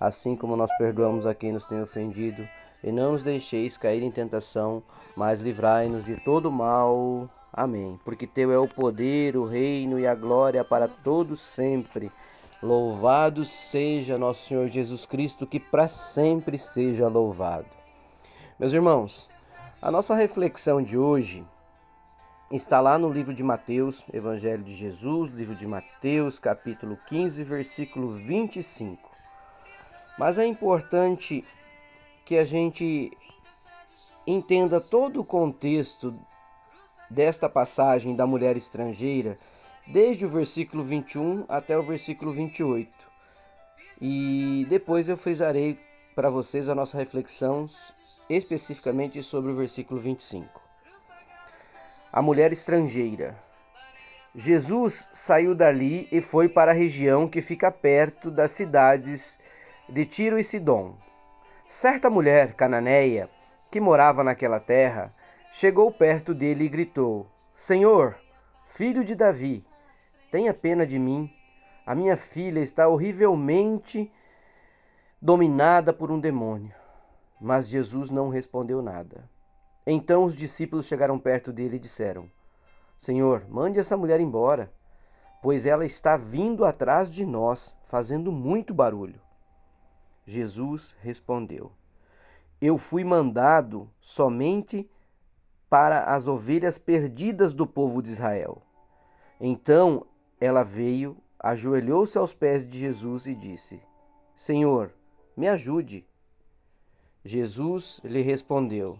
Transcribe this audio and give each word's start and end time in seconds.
assim 0.00 0.34
como 0.34 0.56
nós 0.56 0.74
perdoamos 0.78 1.26
a 1.26 1.34
quem 1.34 1.52
nos 1.52 1.66
tem 1.66 1.82
ofendido, 1.82 2.48
e 2.82 2.90
não 2.90 3.12
nos 3.12 3.22
deixeis 3.22 3.76
cair 3.76 4.02
em 4.02 4.10
tentação, 4.10 4.82
mas 5.14 5.40
livrai-nos 5.40 6.06
de 6.06 6.16
todo 6.16 6.50
mal. 6.50 7.28
Amém. 7.52 8.00
Porque 8.04 8.26
teu 8.26 8.50
é 8.50 8.58
o 8.58 8.66
poder, 8.66 9.36
o 9.36 9.44
reino 9.44 9.98
e 9.98 10.06
a 10.06 10.14
glória 10.14 10.64
para 10.64 10.88
todos 10.88 11.40
sempre. 11.40 12.10
Louvado 12.62 13.44
seja 13.44 14.16
nosso 14.16 14.48
Senhor 14.48 14.68
Jesus 14.68 15.04
Cristo, 15.04 15.46
que 15.46 15.60
para 15.60 15.88
sempre 15.88 16.56
seja 16.56 17.06
louvado. 17.06 17.66
Meus 18.58 18.72
irmãos, 18.72 19.28
a 19.82 19.90
nossa 19.90 20.14
reflexão 20.14 20.82
de 20.82 20.96
hoje 20.96 21.44
está 22.50 22.80
lá 22.80 22.98
no 22.98 23.10
livro 23.10 23.34
de 23.34 23.42
Mateus, 23.42 24.04
Evangelho 24.12 24.62
de 24.62 24.72
Jesus, 24.72 25.30
livro 25.30 25.54
de 25.54 25.66
Mateus, 25.66 26.38
capítulo 26.38 26.98
15, 27.06 27.44
versículo 27.44 28.06
25. 28.08 29.09
Mas 30.20 30.36
é 30.36 30.44
importante 30.44 31.42
que 32.26 32.36
a 32.36 32.44
gente 32.44 33.10
entenda 34.26 34.78
todo 34.78 35.22
o 35.22 35.24
contexto 35.24 36.12
desta 37.08 37.48
passagem 37.48 38.14
da 38.14 38.26
mulher 38.26 38.54
estrangeira, 38.54 39.38
desde 39.86 40.26
o 40.26 40.28
versículo 40.28 40.84
21 40.84 41.46
até 41.48 41.78
o 41.78 41.82
versículo 41.82 42.32
28. 42.32 42.92
E 44.02 44.66
depois 44.68 45.08
eu 45.08 45.16
frisarei 45.16 45.80
para 46.14 46.28
vocês 46.28 46.68
a 46.68 46.74
nossa 46.74 46.98
reflexão 46.98 47.66
especificamente 48.28 49.22
sobre 49.22 49.52
o 49.52 49.56
versículo 49.56 49.98
25. 49.98 50.60
A 52.12 52.20
mulher 52.20 52.52
estrangeira. 52.52 53.38
Jesus 54.34 55.08
saiu 55.14 55.54
dali 55.54 56.06
e 56.12 56.20
foi 56.20 56.46
para 56.46 56.72
a 56.72 56.74
região 56.74 57.26
que 57.26 57.40
fica 57.40 57.70
perto 57.70 58.30
das 58.30 58.50
cidades 58.50 59.48
de 59.90 60.06
Tiro 60.06 60.38
e 60.38 60.44
Sidom. 60.44 60.94
Certa 61.68 62.08
mulher 62.08 62.54
cananeia 62.54 63.28
que 63.72 63.80
morava 63.80 64.22
naquela 64.22 64.60
terra 64.60 65.08
chegou 65.52 65.90
perto 65.90 66.32
dele 66.32 66.64
e 66.64 66.68
gritou: 66.68 67.26
Senhor, 67.56 68.16
filho 68.66 69.04
de 69.04 69.16
Davi, 69.16 69.64
tenha 70.30 70.54
pena 70.54 70.86
de 70.86 70.98
mim. 70.98 71.28
A 71.84 71.92
minha 71.94 72.16
filha 72.16 72.60
está 72.60 72.86
horrivelmente 72.86 74.12
dominada 75.20 75.92
por 75.92 76.12
um 76.12 76.20
demônio. 76.20 76.72
Mas 77.40 77.68
Jesus 77.68 78.10
não 78.10 78.28
respondeu 78.28 78.80
nada. 78.80 79.28
Então 79.84 80.24
os 80.24 80.36
discípulos 80.36 80.86
chegaram 80.86 81.18
perto 81.18 81.52
dele 81.52 81.76
e 81.76 81.80
disseram: 81.80 82.30
Senhor, 82.96 83.44
mande 83.48 83.80
essa 83.80 83.96
mulher 83.96 84.20
embora, 84.20 84.72
pois 85.42 85.66
ela 85.66 85.84
está 85.84 86.16
vindo 86.16 86.64
atrás 86.64 87.12
de 87.12 87.26
nós, 87.26 87.76
fazendo 87.88 88.30
muito 88.30 88.72
barulho. 88.72 89.20
Jesus 90.24 90.94
respondeu: 91.00 91.72
Eu 92.60 92.76
fui 92.76 93.04
mandado 93.04 93.90
somente 94.00 94.88
para 95.68 96.04
as 96.04 96.28
ovelhas 96.28 96.78
perdidas 96.78 97.54
do 97.54 97.66
povo 97.66 98.02
de 98.02 98.10
Israel. 98.10 98.62
Então 99.40 100.06
ela 100.40 100.62
veio, 100.62 101.16
ajoelhou-se 101.38 102.18
aos 102.18 102.34
pés 102.34 102.66
de 102.66 102.78
Jesus 102.78 103.26
e 103.26 103.34
disse: 103.34 103.80
Senhor, 104.34 104.92
me 105.36 105.48
ajude. 105.48 106.06
Jesus 107.24 108.00
lhe 108.02 108.22
respondeu: 108.22 108.98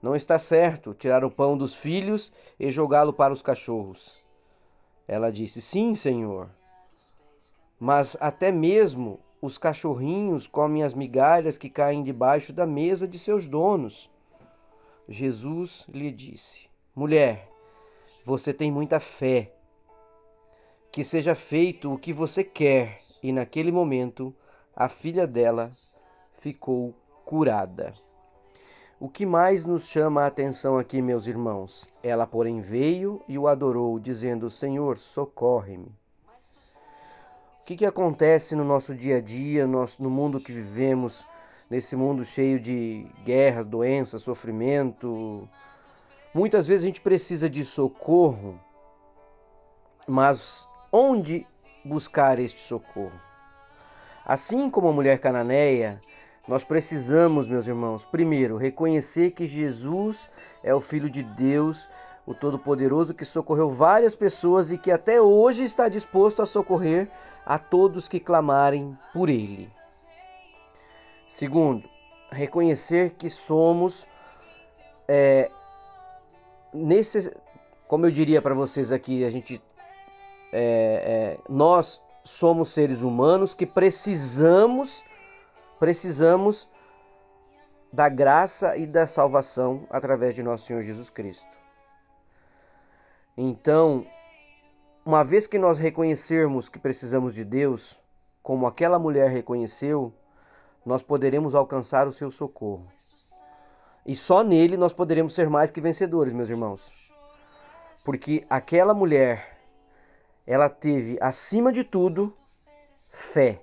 Não 0.00 0.14
está 0.14 0.38
certo 0.38 0.94
tirar 0.94 1.24
o 1.24 1.30
pão 1.30 1.56
dos 1.56 1.74
filhos 1.74 2.32
e 2.58 2.70
jogá-lo 2.70 3.12
para 3.12 3.32
os 3.32 3.42
cachorros. 3.42 4.24
Ela 5.08 5.32
disse: 5.32 5.60
Sim, 5.60 5.94
Senhor. 5.94 6.50
Mas 7.78 8.16
até 8.20 8.50
mesmo 8.50 9.20
os 9.40 9.58
cachorrinhos 9.58 10.46
comem 10.46 10.82
as 10.82 10.94
migalhas 10.94 11.58
que 11.58 11.68
caem 11.68 12.02
debaixo 12.02 12.52
da 12.52 12.66
mesa 12.66 13.06
de 13.06 13.18
seus 13.18 13.46
donos. 13.46 14.10
Jesus 15.08 15.86
lhe 15.88 16.10
disse: 16.10 16.68
Mulher, 16.94 17.48
você 18.24 18.52
tem 18.52 18.72
muita 18.72 18.98
fé. 18.98 19.52
Que 20.90 21.04
seja 21.04 21.34
feito 21.34 21.92
o 21.92 21.98
que 21.98 22.12
você 22.12 22.42
quer. 22.42 22.98
E 23.22 23.30
naquele 23.30 23.70
momento, 23.70 24.34
a 24.74 24.88
filha 24.88 25.26
dela 25.26 25.70
ficou 26.32 26.94
curada. 27.24 27.92
O 28.98 29.08
que 29.08 29.26
mais 29.26 29.66
nos 29.66 29.88
chama 29.88 30.22
a 30.22 30.26
atenção 30.26 30.78
aqui, 30.78 31.02
meus 31.02 31.26
irmãos? 31.26 31.86
Ela, 32.02 32.26
porém, 32.26 32.60
veio 32.60 33.22
e 33.28 33.38
o 33.38 33.46
adorou, 33.46 33.98
dizendo: 34.00 34.48
Senhor, 34.48 34.96
socorre-me. 34.96 35.94
Que, 37.66 37.76
que 37.76 37.84
acontece 37.84 38.54
no 38.54 38.62
nosso 38.62 38.94
dia 38.94 39.16
a 39.16 39.20
dia, 39.20 39.66
no, 39.66 39.84
no 39.98 40.08
mundo 40.08 40.38
que 40.38 40.52
vivemos, 40.52 41.26
nesse 41.68 41.96
mundo 41.96 42.24
cheio 42.24 42.60
de 42.60 43.04
guerras, 43.24 43.66
doenças, 43.66 44.22
sofrimento? 44.22 45.48
Muitas 46.32 46.68
vezes 46.68 46.84
a 46.84 46.86
gente 46.86 47.00
precisa 47.00 47.50
de 47.50 47.64
socorro, 47.64 48.60
mas 50.06 50.68
onde 50.92 51.44
buscar 51.84 52.38
este 52.38 52.60
socorro? 52.60 53.20
Assim 54.24 54.70
como 54.70 54.88
a 54.88 54.92
mulher 54.92 55.18
cananeia, 55.18 56.00
nós 56.46 56.62
precisamos, 56.62 57.48
meus 57.48 57.66
irmãos, 57.66 58.04
primeiro, 58.04 58.56
reconhecer 58.56 59.32
que 59.32 59.48
Jesus 59.48 60.30
é 60.62 60.72
o 60.72 60.80
Filho 60.80 61.10
de 61.10 61.24
Deus, 61.24 61.88
o 62.26 62.34
Todo-Poderoso, 62.34 63.14
que 63.14 63.24
socorreu 63.24 63.70
várias 63.70 64.14
pessoas 64.14 64.72
e 64.72 64.76
que 64.76 64.90
até 64.90 65.20
hoje 65.20 65.62
está 65.62 65.88
disposto 65.88 66.42
a 66.42 66.46
socorrer 66.46 67.08
a 67.44 67.58
todos 67.58 68.08
que 68.08 68.18
clamarem 68.18 68.98
por 69.12 69.28
Ele. 69.28 69.70
Segundo, 71.28 71.88
reconhecer 72.30 73.10
que 73.10 73.30
somos, 73.30 74.06
é, 75.06 75.50
nesse, 76.74 77.32
como 77.86 78.06
eu 78.06 78.10
diria 78.10 78.42
para 78.42 78.54
vocês 78.54 78.90
aqui, 78.90 79.24
a 79.24 79.30
gente, 79.30 79.62
é, 80.52 81.36
é, 81.38 81.38
nós 81.48 82.02
somos 82.24 82.70
seres 82.70 83.02
humanos 83.02 83.54
que 83.54 83.64
precisamos, 83.64 85.04
precisamos 85.78 86.68
da 87.92 88.08
graça 88.08 88.76
e 88.76 88.84
da 88.84 89.06
salvação 89.06 89.86
através 89.88 90.34
de 90.34 90.42
nosso 90.42 90.66
Senhor 90.66 90.82
Jesus 90.82 91.08
Cristo. 91.08 91.65
Então, 93.36 94.06
uma 95.04 95.22
vez 95.22 95.46
que 95.46 95.58
nós 95.58 95.78
reconhecermos 95.78 96.68
que 96.68 96.78
precisamos 96.78 97.34
de 97.34 97.44
Deus, 97.44 98.00
como 98.42 98.66
aquela 98.66 98.98
mulher 98.98 99.30
reconheceu, 99.30 100.12
nós 100.84 101.02
poderemos 101.02 101.54
alcançar 101.54 102.08
o 102.08 102.12
seu 102.12 102.30
socorro. 102.30 102.86
E 104.06 104.16
só 104.16 104.42
nele 104.42 104.76
nós 104.76 104.92
poderemos 104.92 105.34
ser 105.34 105.50
mais 105.50 105.70
que 105.70 105.80
vencedores, 105.80 106.32
meus 106.32 106.48
irmãos. 106.48 107.12
Porque 108.04 108.46
aquela 108.48 108.94
mulher, 108.94 109.58
ela 110.46 110.68
teve, 110.68 111.18
acima 111.20 111.72
de 111.72 111.84
tudo, 111.84 112.32
fé. 112.96 113.60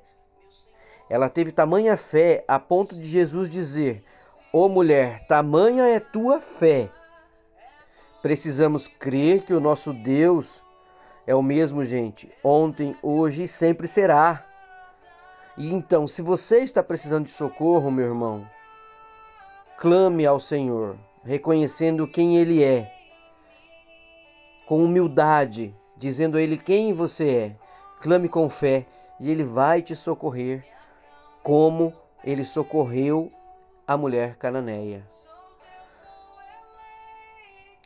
Ela 1.09 1.29
teve 1.29 1.51
tamanha 1.51 1.95
fé 1.95 2.43
a 2.47 2.59
ponto 2.59 2.95
de 2.95 3.03
Jesus 3.03 3.49
dizer: 3.49 4.03
Ô 4.51 4.65
oh, 4.65 4.69
mulher, 4.69 5.25
tamanha 5.27 5.87
é 5.87 5.99
tua 5.99 6.41
fé. 6.41 6.89
Precisamos 8.23 8.87
crer 8.87 9.43
que 9.43 9.53
o 9.53 9.59
nosso 9.59 9.91
Deus 9.91 10.63
é 11.27 11.35
o 11.35 11.43
mesmo, 11.43 11.83
gente, 11.83 12.31
ontem, 12.41 12.95
hoje 13.03 13.43
e 13.43 13.47
sempre 13.49 13.85
será. 13.85 14.45
E 15.57 15.69
então, 15.73 16.07
se 16.07 16.21
você 16.21 16.61
está 16.61 16.81
precisando 16.81 17.25
de 17.25 17.31
socorro, 17.31 17.91
meu 17.91 18.05
irmão, 18.05 18.47
clame 19.77 20.25
ao 20.25 20.39
Senhor, 20.39 20.95
reconhecendo 21.25 22.07
quem 22.07 22.37
Ele 22.37 22.63
é, 22.63 22.89
com 24.65 24.85
humildade, 24.85 25.75
dizendo 25.97 26.37
a 26.37 26.41
Ele 26.41 26.55
quem 26.55 26.93
você 26.93 27.29
é. 27.29 27.55
Clame 27.99 28.29
com 28.29 28.47
fé 28.47 28.85
e 29.19 29.29
Ele 29.29 29.43
vai 29.43 29.81
te 29.81 29.97
socorrer, 29.97 30.65
como 31.43 31.93
Ele 32.23 32.45
socorreu 32.45 33.29
a 33.85 33.97
mulher 33.97 34.37
cananeia. 34.37 35.03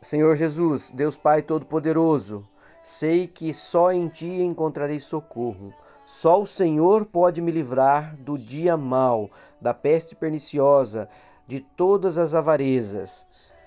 Senhor 0.08 0.38
Jesus, 0.38 0.90
Deus 0.90 1.18
Pai 1.18 1.42
Todo-Poderoso, 1.42 2.48
Sei 2.82 3.28
que 3.28 3.54
só 3.54 3.92
em 3.92 4.08
ti 4.08 4.42
encontrarei 4.42 5.02
socorro. 5.02 5.74
Só 6.06 6.40
o 6.40 6.46
Senhor 6.46 7.06
pode 7.06 7.42
me 7.42 7.52
livrar 7.52 8.16
do 8.16 8.38
dia 8.38 8.78
mau, 8.78 9.30
da 9.60 9.74
peste 9.74 10.16
perniciosa, 10.16 11.10
de 11.46 11.60
todas 11.60 12.18
as 12.18 12.34
avarezas. 12.34 13.26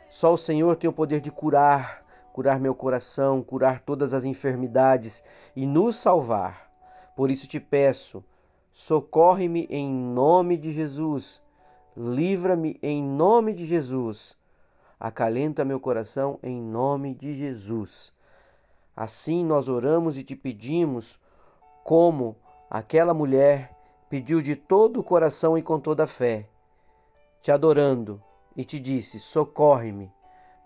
Só 0.09 0.33
o 0.33 0.39
Senhor 0.39 0.77
tem 0.77 0.89
o 0.89 0.95
poder 0.95 1.21
de 1.21 1.31
curar, 1.31 2.03
curar 2.33 2.59
meu 2.59 2.75
coração, 2.75 3.43
curar 3.43 3.81
todas 3.81 4.15
as 4.15 4.25
enfermidades 4.25 5.23
e 5.55 5.67
nos 5.67 5.97
salvar. 5.97 6.73
Por 7.15 7.31
isso 7.31 7.47
te 7.47 7.61
peço, 7.61 8.25
socorre-me 8.73 9.67
em 9.69 9.93
nome 9.93 10.57
de 10.57 10.73
Jesus. 10.73 11.43
Livra-me 11.95 12.79
em 12.83 13.05
nome 13.05 13.53
de 13.53 13.67
Jesus. 13.67 14.40
Acalenta 15.01 15.65
meu 15.65 15.81
coração 15.81 16.39
em 16.43 16.61
nome 16.61 17.15
de 17.15 17.33
Jesus. 17.33 18.13
Assim 18.95 19.43
nós 19.43 19.67
oramos 19.67 20.19
e 20.19 20.23
te 20.23 20.37
pedimos 20.37 21.19
como 21.83 22.37
aquela 22.69 23.15
mulher 23.15 23.75
pediu 24.11 24.43
de 24.43 24.55
todo 24.55 25.01
o 25.01 25.03
coração 25.03 25.57
e 25.57 25.63
com 25.63 25.81
toda 25.81 26.05
a 26.05 26.07
fé, 26.07 26.47
te 27.41 27.51
adorando, 27.51 28.23
e 28.55 28.63
te 28.63 28.79
disse: 28.79 29.19
Socorre-me. 29.19 30.13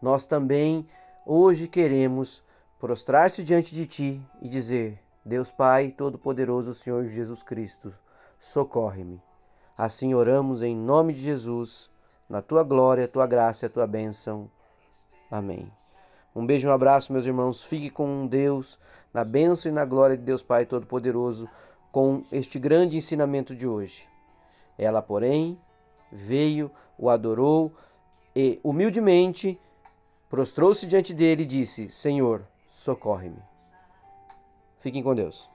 Nós 0.03 0.27
também 0.27 0.89
hoje 1.25 1.69
queremos 1.69 2.43
prostrar-se 2.81 3.45
diante 3.45 3.73
de 3.73 3.87
ti 3.87 4.23
e 4.43 4.49
dizer: 4.49 5.01
Deus 5.25 5.51
Pai 5.53 5.91
Todo-Poderoso, 5.91 6.75
Senhor 6.75 7.07
Jesus 7.07 7.41
Cristo, 7.41 7.95
socorre-me. 8.41 9.23
Assim 9.79 10.13
oramos 10.13 10.61
em 10.61 10.75
nome 10.77 11.13
de 11.13 11.21
Jesus, 11.21 11.89
na 12.29 12.43
tua 12.43 12.62
glória, 12.62 13.09
tua 13.09 13.26
graça 13.26 13.69
tua 13.69 13.87
bênção. 13.87 14.50
Amém. 15.31 15.71
Um 16.35 16.44
beijo 16.44 16.67
e 16.67 16.71
um 16.71 16.75
abraço, 16.75 17.12
meus 17.12 17.26
irmãos. 17.26 17.62
Fique 17.62 17.91
com 17.91 18.26
Deus, 18.26 18.79
na 19.12 19.25
bênção 19.25 19.71
e 19.71 19.75
na 19.75 19.85
glória 19.85 20.17
de 20.17 20.23
Deus 20.23 20.43
Pai 20.43 20.67
Todo-Poderoso, 20.67 21.49
com 21.93 22.25
este 22.32 22.59
grande 22.59 22.97
ensinamento 22.97 23.55
de 23.55 23.67
hoje. 23.67 24.09
Ela, 24.76 25.00
porém, 25.00 25.59
veio, 26.11 26.71
o 26.99 27.09
adorou 27.09 27.73
e, 28.35 28.59
humildemente, 28.65 29.61
prostrou-se 30.29 30.87
diante 30.87 31.15
dele 31.15 31.44
e 31.44 31.47
disse: 31.47 31.88
Senhor, 31.91 32.44
socorre-me. 32.67 33.43
Fiquem 34.81 35.03
com 35.03 35.15
Deus. 35.15 35.54